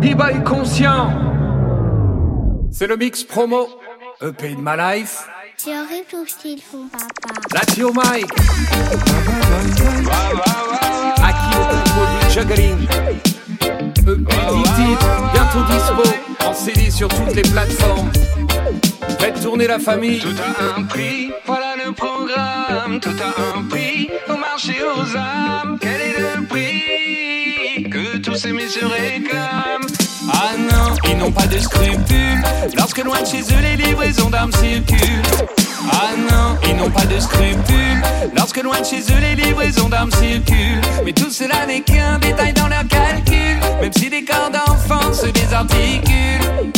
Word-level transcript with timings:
B-Boy 0.00 0.44
conscient. 0.44 1.10
C'est 2.70 2.86
le 2.86 2.96
mix 2.96 3.24
promo. 3.24 3.68
EP 4.22 4.54
de 4.54 4.60
ma 4.60 4.94
life. 4.94 5.28
C'est 5.56 5.70
horrible 5.76 6.06
ton 6.08 6.24
style, 6.26 6.60
mon 6.72 6.86
papa. 6.88 7.04
Latio 7.52 7.92
Mike. 7.92 8.32
Aki 11.20 11.56
au 11.56 11.64
contrôle 11.64 12.08
du 12.20 12.30
juggling? 12.32 12.88
EP 13.60 14.06
10 14.06 14.62
titres, 14.76 15.10
bientôt 15.32 15.64
dispo. 15.68 16.02
En 16.46 16.54
CD 16.54 16.90
sur 16.90 17.08
toutes 17.08 17.34
les 17.34 17.42
plateformes. 17.42 18.10
Faites 19.18 19.40
tourner 19.42 19.66
la 19.66 19.80
famille. 19.80 20.20
Tout 20.20 20.28
a 20.40 20.78
un 20.78 20.84
prix, 20.84 21.32
voilà 21.44 21.74
le 21.84 21.92
programme. 21.92 23.00
Tout 23.00 23.10
a 23.20 23.58
un 23.58 23.62
prix, 23.64 24.10
au 24.28 24.36
marché 24.36 24.76
aux 24.84 25.16
âmes. 25.16 25.78
Quel 25.80 26.00
est 26.00 26.36
le 26.36 26.46
prix 26.46 27.90
que 27.90 28.18
tous 28.18 28.36
ces 28.36 28.52
messieurs 28.52 28.86
réclament? 28.86 29.67
N'ont 31.28 31.32
pas 31.32 31.46
de 31.46 31.58
scrupules. 31.58 32.42
Lorsque 32.76 33.04
loin 33.04 33.20
de 33.20 33.26
chez 33.26 33.40
eux, 33.40 33.60
les 33.60 33.76
livraisons 33.76 34.30
d'armes 34.30 34.52
circulent. 34.52 35.22
Ah 35.92 36.14
non, 36.16 36.56
ils 36.66 36.76
n'ont 36.76 36.90
pas 36.90 37.04
de 37.04 37.18
scrupules. 37.18 38.02
Lorsque 38.36 38.62
loin 38.62 38.80
de 38.80 38.84
chez 38.84 39.00
eux, 39.00 39.20
les 39.20 39.34
livraisons 39.34 39.88
d'armes 39.88 40.10
circulent. 40.12 40.80
Mais 41.04 41.12
tout 41.12 41.30
cela 41.30 41.66
n'est 41.66 41.80
qu'un 41.80 42.18
détail 42.18 42.52
dans 42.54 42.68
leur 42.68 42.86
calcul. 42.88 43.58
Même 43.80 43.92
si 43.92 44.08
des 44.08 44.24
corps 44.24 44.50
d'enfants 44.50 45.12
se 45.12 45.26
désarticulent, 45.26 46.72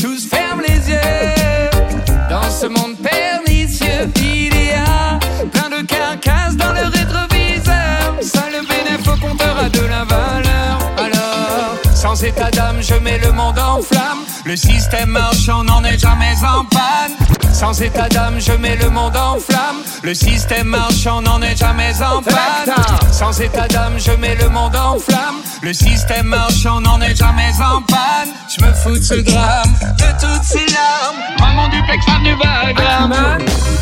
sans 12.20 12.27
état 12.27 12.51
d'âme, 12.51 12.83
je 12.83 12.95
mets 12.97 13.19
le 13.19 13.33
monde 13.33 13.59
en 13.59 13.80
flamme. 13.80 14.19
Le 14.45 14.55
système 14.55 15.09
marche, 15.09 15.48
on 15.48 15.65
n'en 15.65 15.83
est 15.84 15.98
jamais 15.98 16.34
en 16.45 16.66
panne. 16.66 17.16
Sans 17.51 17.80
état 17.80 18.10
d'âme, 18.10 18.38
je 18.38 18.52
mets 18.52 18.77
le 18.77 18.90
monde 18.90 19.16
en 19.16 19.38
flamme. 19.38 19.79
Le 20.02 20.12
système 20.12 20.66
marche, 20.66 21.07
on 21.07 21.23
n'en 21.23 21.40
est 21.40 21.57
jamais 21.57 21.95
en 22.02 22.21
panne. 22.21 22.74
Sans 23.10 23.40
état 23.40 23.66
d'âme, 23.68 23.95
je 23.99 24.12
mets 24.12 24.35
le 24.35 24.51
monde 24.51 24.77
en 24.77 24.99
flamme. 24.99 25.37
Le 25.62 25.73
système 25.73 26.27
marche, 26.27 26.66
on 26.66 26.80
n'en 26.82 27.01
est 27.01 27.16
jamais 27.16 27.52
en 27.59 27.80
panne. 27.80 28.29
Je 28.55 28.66
me 28.66 28.73
fous 28.74 28.99
de 28.99 29.02
ce 29.02 29.15
drame, 29.15 29.74
de 29.80 30.21
toutes 30.21 30.45
ces 30.45 30.66
larmes. 30.74 31.16
Maman 31.38 31.68
du 31.68 31.80
pex, 31.84 32.05
femme 32.05 32.23
du 32.23 32.37
bagram. 32.37 33.15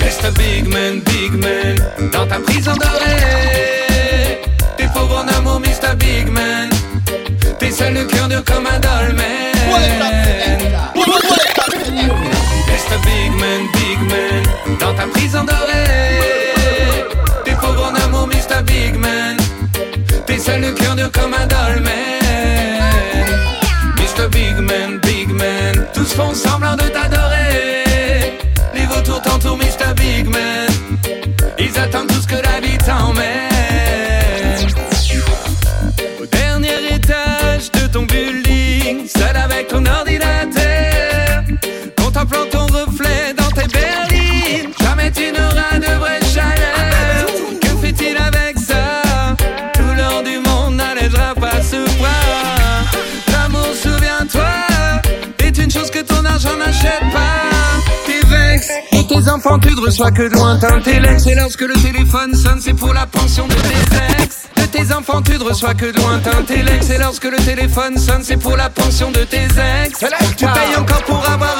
Reste 0.01 0.33
big 0.39 0.73
man, 0.73 1.01
big 1.01 1.33
man, 1.33 2.11
dans 2.13 2.27
ta 2.27 2.39
prison 2.39 2.73
dorée. 2.75 3.88
T'es 7.79 7.85
seul 7.85 7.95
le 7.95 8.05
cœur 8.07 8.29
dur 8.29 8.43
comme 8.45 8.67
un 8.67 8.81
dolmen. 8.81 9.55
Reste 12.67 12.97
big 13.05 13.31
man, 13.39 13.69
big 13.73 14.01
man, 14.11 14.43
dans 14.81 14.95
ta 14.95 15.07
prison 15.07 15.45
dorée. 15.45 17.07
T'es 17.45 17.53
pauvre 17.53 17.93
en 17.93 17.95
amour, 18.05 18.27
Mr. 18.27 18.65
Big 18.67 18.97
Man. 18.97 19.37
T'es 20.27 20.39
seul 20.41 20.61
le 20.61 20.73
cœur 20.73 20.97
dur 20.97 21.09
comme 21.13 21.33
un 21.35 21.47
dolmen. 21.47 21.93
Mr. 23.97 24.29
Big 24.29 24.57
Man, 24.57 24.99
Big 25.05 25.31
Man, 25.31 25.87
tous 25.95 26.13
font 26.15 26.35
Tes 59.29 59.35
enfants, 59.35 59.59
tu 59.59 59.75
ne 59.75 59.81
reçois 59.83 60.11
que 60.11 60.23
de 60.23 60.35
lointains 60.35 60.81
téléx. 60.81 61.27
Et 61.27 61.35
lorsque 61.35 61.61
le 61.61 61.75
téléphone 61.75 62.35
sonne, 62.35 62.61
c'est 62.63 62.73
pour 62.73 62.95
la 62.95 63.07
pension 63.07 63.47
de 63.47 63.53
tes 63.53 64.23
ex. 64.23 64.49
De 64.57 64.63
tes 64.63 64.91
enfants, 64.91 65.21
tu 65.21 65.33
ne 65.33 65.45
reçois 65.45 65.75
que 65.75 65.93
de 65.93 65.99
lointains 65.99 66.43
téléx. 66.47 66.89
Et 66.89 66.97
lorsque 66.97 67.25
le 67.25 67.37
téléphone 67.37 67.99
sonne, 67.99 68.23
c'est 68.25 68.39
pour 68.39 68.57
la 68.57 68.71
pension 68.71 69.11
de 69.11 69.25
tes 69.25 69.45
ex. 69.85 69.99
Tu 70.39 70.47
payes 70.47 70.77
encore 70.79 71.03
pour 71.05 71.29
avoir 71.29 71.58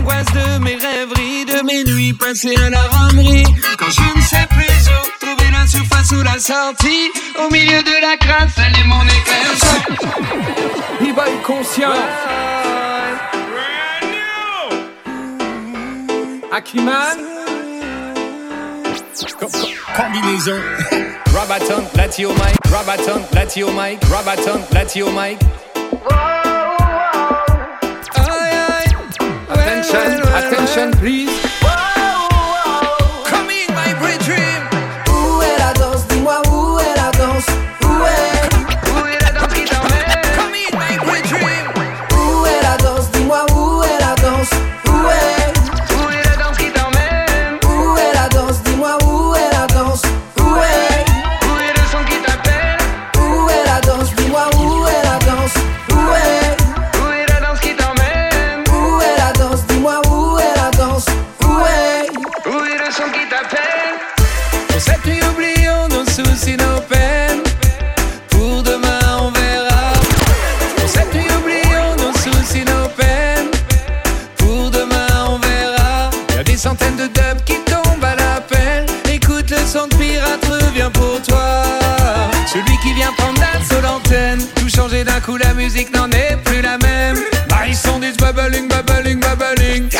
angoisses, 0.00 0.26
de 0.32 0.58
mes 0.64 0.76
rêveries, 0.76 1.44
de 1.44 1.62
mes 1.64 1.84
nuits 1.84 2.12
passées 2.12 2.54
à 2.64 2.70
la 2.70 2.82
ramerie. 2.82 3.44
Quand 3.78 3.90
je 3.90 4.18
ne 4.18 4.22
sais 4.22 4.46
plus 4.50 4.88
où 4.88 5.26
trouver 5.26 5.50
la 5.52 5.66
surface 5.66 6.12
ou 6.12 6.22
la 6.22 6.38
sortie, 6.38 7.10
au 7.38 7.50
milieu 7.50 7.82
de 7.82 8.00
la 8.00 8.16
crasse, 8.16 8.52
elle 8.56 8.80
est 8.80 8.84
mon 8.84 9.02
éclair. 9.04 9.50
B-Boy 11.00 11.42
conscient. 11.44 11.92
Akiman. 16.52 17.18
Combinaison. 19.96 20.60
Rabaton, 21.32 21.84
Latio 21.94 22.32
Mike, 22.32 22.58
Rabaton, 22.70 23.20
Latio 23.32 23.70
Mike, 23.72 24.00
Rabaton, 24.10 24.60
Latio 24.72 25.10
Mike. 25.10 25.40
Attention, 29.80 30.20
attention 30.28 30.92
please. 30.92 31.49
Pour 64.68 64.80
cette 64.80 65.04
nuit, 65.06 65.20
oublions 65.30 65.88
nos 65.88 66.04
soucis, 66.04 66.56
nos 66.56 66.80
peines. 66.82 67.42
Pour 68.28 68.62
demain, 68.62 69.00
on 69.20 69.30
verra. 69.30 69.92
Pour 70.76 70.88
cette 70.88 71.12
nuit, 71.14 71.26
oublions 71.38 71.96
nos 71.98 72.12
soucis, 72.18 72.64
nos 72.64 72.88
peines. 72.88 73.50
Pour 74.36 74.70
demain, 74.70 75.06
on 75.28 75.38
verra. 75.38 76.10
Y 76.34 76.38
a 76.38 76.44
des 76.44 76.56
centaines 76.56 76.96
de 76.96 77.06
dubs 77.06 77.44
qui 77.44 77.54
tombent 77.64 78.04
à 78.04 78.14
l'appel. 78.16 78.86
Écoute 79.12 79.50
le 79.50 79.58
son 79.66 79.86
de 79.88 79.94
pirate 79.96 80.44
revient 80.44 80.90
pour 80.92 81.20
toi. 81.22 81.64
Celui 82.46 82.76
qui 82.78 82.92
vient 82.94 83.12
prendre 83.16 83.38
d'assaut 83.38 83.80
l'antenne. 83.82 84.44
Tout 84.56 84.68
changer 84.68 85.04
d'un 85.04 85.20
coup, 85.20 85.36
la 85.36 85.54
musique 85.54 85.94
n'en 85.94 86.10
est 86.10 86.36
plus 86.44 86.62
la 86.62 86.78
même. 86.78 87.16
Bah, 87.48 87.66
ils 87.66 87.76
sont 87.76 87.98
du 87.98 88.12
bubbling, 88.12 88.68
bubbling, 88.68 89.20
bubbling. 89.20 89.49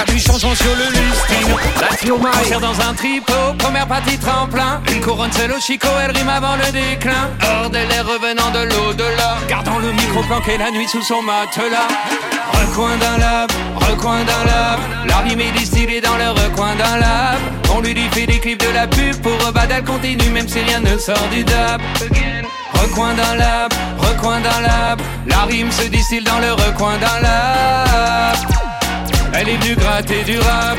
Y'a 0.01 0.15
du 0.15 0.19
changement 0.19 0.55
sur 0.55 0.75
le 0.77 0.87
lustine. 0.87 1.57
La 1.79 1.89
Concert 2.31 2.61
dans 2.61 2.81
un 2.81 2.95
tripot, 2.95 3.33
première 3.59 3.87
partie 3.87 4.17
tremplin. 4.17 4.81
Une 4.91 5.01
couronne 5.03 5.33
seule 5.33 5.53
au 5.53 5.61
chicot, 5.61 5.89
elle 6.03 6.17
rime 6.17 6.29
avant 6.29 6.57
le 6.57 6.73
déclin. 6.73 7.29
Hors 7.43 7.69
de 7.69 7.77
l'air 7.77 8.07
revenant 8.07 8.51
de 8.51 8.61
l'au-delà. 8.61 9.37
Gardant 9.49 9.79
le 9.79 9.93
micro 9.93 10.23
planqué 10.23 10.57
la 10.57 10.71
nuit 10.71 10.89
sous 10.89 11.03
son 11.03 11.21
matelas. 11.23 11.89
Recoin 12.55 12.97
d'un 12.97 13.19
lab, 13.19 13.51
recoin 13.91 14.25
d'un 14.25 14.45
lab. 14.47 14.81
La 15.07 15.19
rime 15.19 15.41
est 15.41 15.53
distillée 15.53 16.01
dans 16.01 16.17
le 16.17 16.31
recoin 16.31 16.75
d'un 16.77 16.97
lab. 16.97 17.39
On 17.75 17.81
lui 17.81 17.93
dit 17.93 18.09
fait 18.11 18.27
des 18.27 18.39
clips 18.39 18.61
de 18.61 18.73
la 18.73 18.87
pub 18.87 19.17
pour 19.17 19.47
rebattre, 19.47 19.75
elle 19.77 19.85
continue 19.85 20.31
même 20.31 20.49
si 20.49 20.61
rien 20.61 20.81
ne 20.81 20.97
sort 20.97 21.29
du 21.31 21.45
dab. 21.45 21.81
Recoin 22.73 23.13
d'un 23.13 23.35
lab, 23.35 23.73
recoin 23.99 24.41
d'un 24.41 24.61
lab. 24.63 25.01
La 25.27 25.43
rime 25.43 25.71
se 25.71 25.89
distille 25.89 26.25
dans 26.25 26.39
le 26.39 26.55
recoin 26.55 26.97
d'un 26.97 27.21
lab. 27.21 28.70
Elle 29.33 29.49
est 29.49 29.57
venue 29.57 29.77
gratter 29.77 30.25
du 30.25 30.39
rap. 30.39 30.77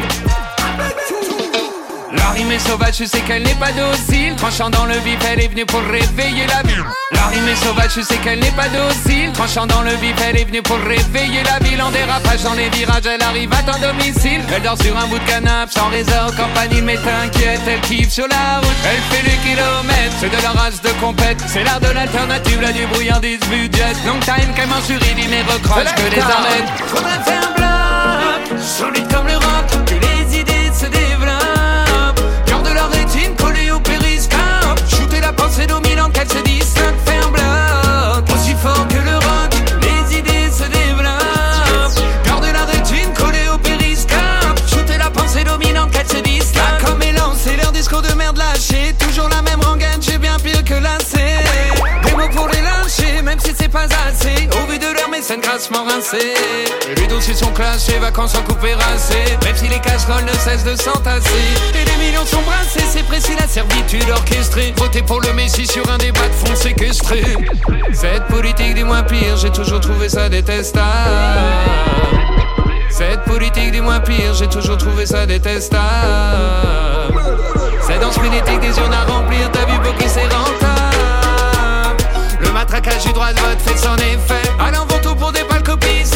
La 2.14 2.30
rime 2.32 2.52
est 2.52 2.60
sauvage, 2.60 2.96
je 3.00 3.06
sais 3.06 3.22
qu'elle 3.22 3.44
n'est 3.44 3.56
pas 3.56 3.72
docile. 3.72 4.36
Tranchant 4.36 4.70
dans 4.70 4.86
le 4.86 4.96
vif, 4.96 5.18
elle 5.32 5.42
est 5.42 5.48
venue 5.48 5.66
pour 5.66 5.82
réveiller 5.82 6.46
la 6.48 6.62
ville. 6.64 6.84
La 7.12 7.28
rime 7.28 7.48
est 7.48 7.56
sauvage, 7.56 7.92
je 7.96 8.02
sais 8.02 8.18
qu'elle 8.18 8.40
n'est 8.40 8.52
pas 8.52 8.68
docile. 8.68 9.32
Tranchant 9.34 9.66
dans 9.66 9.82
le 9.82 9.92
vif, 9.96 10.16
elle 10.28 10.38
est 10.38 10.46
venue 10.46 10.62
pour 10.62 10.78
réveiller 10.78 11.44
la 11.44 11.60
ville. 11.66 11.82
En 11.82 11.92
dérapage 11.92 12.44
dans 12.44 12.54
les 12.54 12.70
virages, 12.70 13.06
elle 13.06 13.22
arrive 13.24 13.52
à 13.54 13.64
ton 13.64 13.80
domicile. 13.80 14.42
Elle 14.54 14.62
dort 14.62 14.78
sur 14.82 14.98
un 14.98 15.08
bout 15.08 15.20
de 15.20 15.26
canapé, 15.26 15.72
sans 15.72 15.90
réseau, 15.90 16.36
campanile, 16.36 16.84
mais 16.84 16.98
t'inquiète, 16.98 17.62
elle 17.68 17.82
kiffe 17.82 18.12
sur 18.12 18.28
la 18.28 18.60
route. 18.60 18.78
Elle 18.86 19.18
fait 19.18 19.24
les 19.24 19.38
kilomètres, 19.50 20.16
c'est 20.20 20.30
de 20.30 20.44
la 20.44 20.52
race 20.52 20.82
de 20.82 20.90
compète. 21.00 21.42
C'est 21.48 21.64
l'art 21.64 21.80
de 21.80 21.88
l'alternative, 21.88 22.62
la 22.62 22.74
du 22.74 22.86
brouillardise 22.88 23.40
budget. 23.50 23.96
Long 24.06 24.20
time 24.20 24.54
qu'elle 24.56 24.68
dit 25.16 25.28
mais 25.30 25.42
recroche 25.44 25.96
que 25.96 26.16
les 26.16 26.22
arrête. 26.22 26.68
Faudrait 26.88 27.24
faire 27.26 27.42
un 27.48 27.71
les 56.98 57.08
dossiers 57.08 57.36
sont 57.36 57.52
vacances 58.00 58.36
en 58.36 58.42
coupé 58.42 58.74
rincé. 58.74 59.38
Même 59.44 59.56
si 59.56 59.68
les 59.68 59.80
casseroles 59.80 60.26
ne 60.26 60.34
cessent 60.34 60.64
de 60.64 60.76
s'entasser. 60.76 61.30
Et 61.76 61.86
les 61.86 62.04
millions 62.04 62.26
sont 62.26 62.42
brassés, 62.42 62.84
c'est 62.90 63.06
précis 63.06 63.34
la 63.40 63.48
servitude 63.48 64.10
orchestrée. 64.10 64.74
Voter 64.78 65.04
pour 65.04 65.22
le 65.22 65.32
Messi 65.34 65.68
sur 65.68 65.88
un 65.92 65.98
débat 65.98 66.28
de 66.28 66.34
fond 66.34 66.56
séquestré. 66.56 67.22
Cette 67.94 68.26
politique 68.26 68.74
du 68.74 68.84
moins 68.84 69.04
pire, 69.04 69.38
j'ai 69.38 69.52
toujours 69.52 69.80
trouvé 69.80 70.10
ça 70.10 70.30
détestable. 70.30 70.88
Cette 72.90 73.24
politique 73.26 73.72
du 73.72 73.82
moins 73.82 74.00
pire, 74.00 74.34
j'ai 74.34 74.48
toujours 74.48 74.78
trouvé 74.78 75.06
ça 75.06 75.28
détestable. 75.28 75.84
C'est 77.82 78.00
dans 78.00 78.12
ce 78.12 78.20
frénétique 78.20 78.60
des 78.62 78.78
urnes 78.80 78.94
à 78.94 79.06
remplir, 79.12 79.52
t'as 79.52 79.66
vu 79.66 79.80
pour 79.84 79.96
qui 79.96 80.10
c'est 80.10 80.24
rentable. 80.24 81.98
Le 82.40 82.52
matraquage 82.52 83.04
du 83.06 83.14
droit 83.14 83.32
de 83.32 83.40
vote 83.40 83.62
fait 83.64 83.78
son 83.78 83.96
effet. 83.98 84.50
Allons 84.60 84.86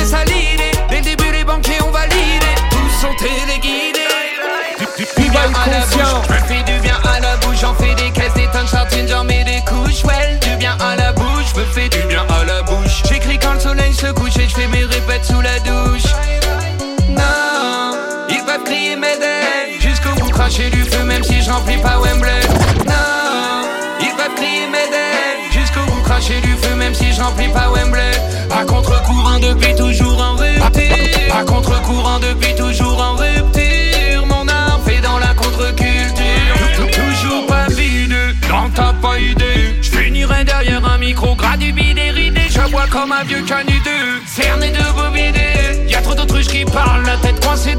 ça 0.06 0.24
l'idée. 0.26 0.72
Dès 0.90 0.98
le 0.98 1.02
début, 1.02 1.32
les 1.32 1.44
banquiers 1.44 1.82
ont 1.84 1.92
validé. 1.92 2.46
Tous 2.70 3.02
sont 3.02 3.14
téléguidés. 3.18 4.00
Du, 4.78 4.86
du, 4.98 5.24
du 5.24 5.30
bien 5.30 5.42
à 5.42 5.70
la 5.70 5.86
bouche, 5.86 6.28
je 6.30 6.54
fais 6.54 6.64
du 6.64 6.80
bien 6.80 6.98
à 7.04 7.20
la 7.20 7.38
bouche. 7.38 7.58
J'en 7.62 7.74
fais 7.74 7.96
des 7.96 8.12
caisses, 8.12 8.34
des 8.36 8.48
tonnes, 8.48 8.68
chartines, 8.68 9.08
j'en 9.08 9.24
mets 9.24 9.44
des 9.44 9.62
couches. 9.66 10.04
Well, 10.04 10.40
du 10.40 10.56
bien 10.58 10.78
à 10.80 10.96
la 10.96 11.12
bouche, 11.14 11.46
je 11.54 11.60
me 11.60 11.66
fais 11.66 11.90
du 11.90 12.02
bien 12.08 12.26
à 12.30 12.44
la 12.44 12.62
bouche. 12.64 13.04
J'écris 13.10 13.40
quand 13.40 13.54
le 13.54 13.60
soleil 13.60 13.94
se 13.94 14.08
couche 14.08 14.38
et 14.38 14.48
je 14.48 14.56
fais 14.56 14.68
mes 14.68 14.84
répètes 14.84 15.26
sous 15.26 15.42
la 15.42 15.60
douche. 15.60 16.04
Non, 17.10 17.98
ils 18.30 18.44
peuvent 18.46 18.64
crier 18.64 18.96
Mayday 18.96 19.80
Jusqu'au 19.80 20.10
bout 20.20 20.30
cracher 20.30 20.70
du 20.70 20.84
feu 20.84 21.04
même 21.04 21.24
si 21.24 21.42
je 21.42 21.50
remplis 21.50 21.78
pas 21.78 22.00
Wembley 22.00 22.42
Non, 22.86 23.64
ils 24.02 24.14
peuvent 24.18 24.36
crier 24.36 24.68
Mayday 24.68 25.52
Jusqu'au 25.52 25.82
bout 25.86 26.02
cracher 26.02 26.42
du 26.42 26.50
feu 26.50 26.55
si 26.96 27.12
je 27.14 27.22
remplis 27.22 27.50
pas 27.50 27.70
Wembley. 27.74 28.12
À 28.52 28.64
contre-courant 28.66 29.40
depuis 29.40 29.76
toujours 29.76 30.20
en 30.22 30.36
rupture. 30.36 31.36
À 31.38 31.44
contre-courant 31.44 32.20
depuis 32.20 32.56
toujours 32.56 33.00
en 33.00 33.16
rupture. 33.16 34.26
Mon 34.28 34.48
art 34.48 34.80
fait 34.86 35.02
dans 35.02 35.20
la 35.20 35.34
contre-culture. 35.34 36.16
Toujours 36.92 37.46
pas 37.46 37.68
vide, 37.70 38.16
non 38.50 38.70
t'as 38.74 38.94
pas 38.94 39.18
idée 39.20 39.76
Je 39.82 39.90
finirai 39.90 40.44
derrière 40.44 40.86
un 40.86 40.98
micro 40.98 41.36
gradé 41.36 41.74
ridé 41.76 42.42
Je 42.50 42.72
bois 42.72 42.86
comme 42.90 43.12
un 43.12 43.24
vieux 43.24 43.42
canideux 43.42 44.22
Cerné 44.26 44.72
de 44.72 44.84
bobidé 44.96 45.88
Y'a 45.88 46.02
trop 46.02 46.16
d'autruches 46.16 46.48
qui 46.48 46.64
parlent 46.66 47.06
La 47.06 47.18
tête 47.18 47.44
coincée 47.44 47.75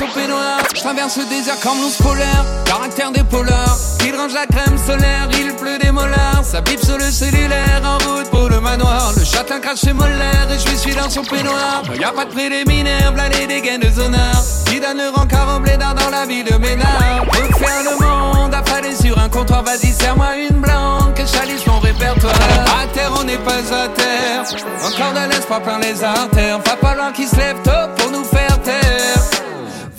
Peignoir 0.00 0.58
Je 0.74 0.80
traverse 0.80 1.18
le 1.18 1.24
désert 1.26 1.60
comme 1.60 1.78
l'ours 1.80 1.96
polaire. 1.98 2.44
Caractère 2.64 3.12
des 3.12 3.22
polars 3.22 3.76
Il 4.06 4.16
range 4.16 4.32
la 4.32 4.46
crème 4.46 4.78
solaire 4.78 5.28
Il 5.38 5.54
pleut 5.54 5.78
des 5.78 5.90
molars. 5.90 6.42
Ça 6.42 6.62
pipe 6.62 6.82
sur 6.82 6.96
le 6.96 7.10
cellulaire 7.10 7.82
En 7.84 7.98
route 7.98 8.30
pour 8.30 8.48
le 8.48 8.58
manoir. 8.58 9.12
Le 9.16 9.24
châtain 9.24 9.60
crache 9.60 9.80
ses 9.80 9.92
molaires 9.92 10.48
Et 10.50 10.58
je 10.58 10.76
suis 10.76 10.94
dans 10.94 11.10
son 11.10 11.22
peignoir. 11.22 11.82
Y 11.98 12.04
a 12.04 12.10
pas 12.10 12.24
de 12.24 12.30
préliminaire 12.30 13.12
Blané 13.12 13.46
des 13.46 13.60
gains 13.60 13.78
de 13.78 13.90
zonard. 13.90 14.42
Qui 14.66 14.80
donne 14.80 14.96
le 14.96 15.10
rencard 15.10 15.56
au 15.56 15.60
blédard 15.60 15.94
Dans 15.94 16.10
la 16.10 16.24
vie 16.24 16.42
de 16.42 16.56
Ménard? 16.56 17.26
Pour 17.30 17.58
faire 17.58 17.82
le 17.84 18.04
monde 18.04 18.54
Affalé 18.54 18.96
sur 18.96 19.18
un 19.18 19.28
comptoir 19.28 19.62
Vas-y 19.62 19.92
serre-moi 19.92 20.36
une 20.50 20.60
blanque 20.60 21.14
Que 21.14 21.26
chalise 21.26 21.66
mon 21.66 21.78
répertoire. 21.80 22.32
À 22.80 22.86
terre 22.94 23.12
on 23.20 23.24
n'est 23.24 23.36
pas 23.38 23.58
à 23.58 23.88
terre. 23.88 24.42
Encore 24.84 25.12
de 25.12 25.30
l'espoir 25.30 25.60
plein 25.60 25.78
les 25.78 26.02
artères. 26.02 26.58
Va 26.64 26.76
pas 26.76 26.94
loin 26.94 27.12
qui 27.12 27.26
se 27.26 27.36
lève 27.36 27.60
tôt 27.62 27.70
pour 27.98 28.10
nous 28.10 28.24
faire 28.24 28.60
taire 28.62 28.81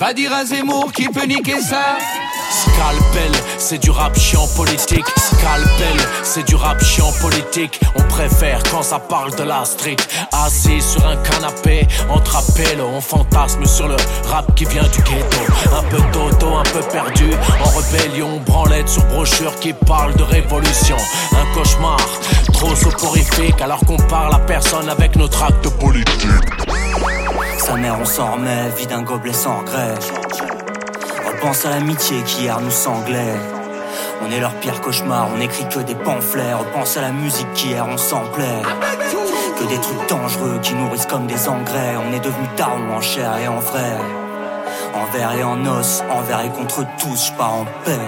Va 0.03 0.13
dire 0.13 0.33
à 0.33 0.43
Zemmour 0.43 0.91
qui 0.91 1.07
peut 1.07 1.23
niquer 1.23 1.61
ça 1.61 1.95
Scalpel, 2.51 3.31
c'est 3.57 3.77
du 3.77 3.89
rap 3.89 4.19
chiant 4.19 4.49
politique. 4.53 5.05
Scalpel, 5.15 5.97
c'est 6.23 6.45
du 6.45 6.55
rap 6.55 6.83
chiant 6.83 7.13
politique. 7.21 7.79
On 7.95 8.03
préfère 8.09 8.61
quand 8.69 8.83
ça 8.83 8.99
parle 8.99 9.33
de 9.37 9.43
la 9.43 9.63
street. 9.63 9.95
Assis 10.33 10.81
sur 10.81 11.07
un 11.07 11.15
canapé, 11.23 11.87
entre 12.09 12.35
appels, 12.35 12.81
on 12.81 12.99
fantasme 12.99 13.65
sur 13.65 13.87
le 13.87 13.95
rap 14.25 14.53
qui 14.55 14.65
vient 14.65 14.83
du 14.83 15.01
ghetto. 15.03 15.39
Un 15.73 15.83
peu 15.83 16.01
toto, 16.11 16.53
un 16.53 16.63
peu 16.63 16.81
perdu, 16.91 17.29
en 17.63 17.69
rébellion, 17.79 18.41
branlette 18.45 18.89
sur 18.89 19.05
brochure 19.05 19.57
qui 19.61 19.71
parle 19.71 20.13
de 20.17 20.23
révolution. 20.23 20.97
Un 21.31 21.53
cauchemar, 21.55 21.97
trop 22.51 22.75
soporifique, 22.75 23.61
alors 23.61 23.79
qu'on 23.85 23.95
parle 23.95 24.35
à 24.35 24.39
personne 24.39 24.89
avec 24.89 25.15
notre 25.15 25.43
acte 25.43 25.69
politique. 25.79 26.27
Sa 27.57 27.75
mère, 27.75 27.97
on 27.99 28.05
s'en 28.05 28.33
remet, 28.33 28.69
vide 28.77 28.91
un 28.91 29.01
gobelet 29.01 29.33
sans 29.33 29.59
regret. 29.59 29.95
Repense 31.25 31.65
à 31.65 31.69
l'amitié 31.69 32.21
qui 32.23 32.43
hier 32.43 32.59
nous 32.59 32.71
sanglait. 32.71 33.35
On 34.21 34.31
est 34.31 34.39
leur 34.39 34.53
pire 34.55 34.81
cauchemar, 34.81 35.27
on 35.35 35.39
écrit 35.39 35.67
que 35.69 35.79
des 35.79 35.95
pamphlets. 35.95 36.53
Repense 36.53 36.97
à 36.97 37.01
la 37.01 37.11
musique 37.11 37.51
qui 37.53 37.69
hier 37.69 37.85
on 37.87 37.97
s'en 37.97 38.21
plaît. 38.33 38.61
Que 39.59 39.65
des 39.65 39.79
trucs 39.79 40.09
dangereux 40.09 40.59
qui 40.61 40.73
nourrissent 40.75 41.05
comme 41.05 41.27
des 41.27 41.47
engrais. 41.47 41.95
On 41.97 42.13
est 42.13 42.19
devenus 42.19 42.49
tarons 42.55 42.91
en 42.93 43.01
chair 43.01 43.37
et 43.37 43.47
en 43.47 43.59
vrai. 43.59 43.97
Envers 44.93 45.33
et 45.33 45.43
en 45.43 45.65
os, 45.65 46.03
envers 46.09 46.41
et 46.41 46.49
contre 46.49 46.85
tous, 46.99 47.27
je 47.27 47.31
pars 47.33 47.53
en 47.53 47.65
paix. 47.85 47.99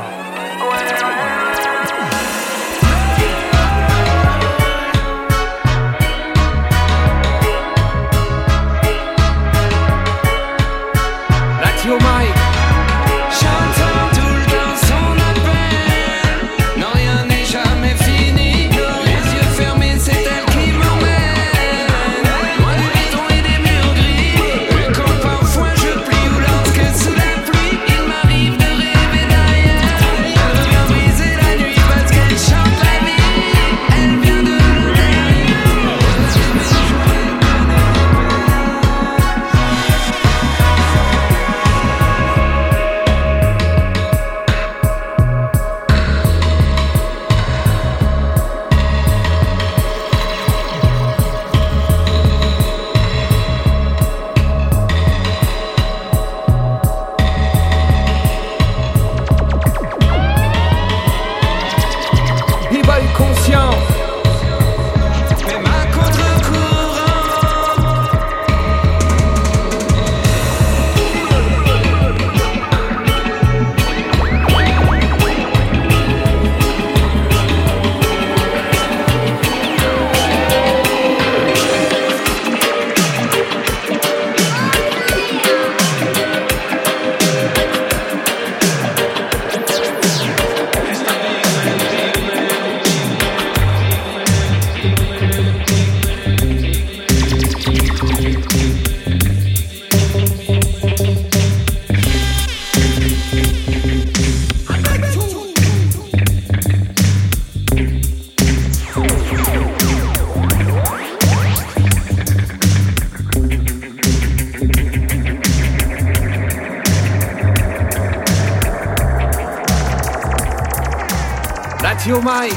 Yo 122.07 122.21
Mike, 122.21 122.55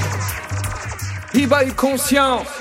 il 1.33 1.53
a 1.55 1.65
eu 1.65 1.73
conscience. 1.73 2.58